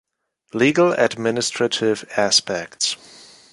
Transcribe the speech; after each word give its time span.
Legal 0.55 0.93
administrative 0.97 2.05
aspects. 2.17 2.95